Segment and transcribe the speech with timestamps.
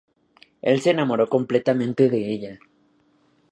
[0.63, 2.59] Él se enamoró completamente de ella.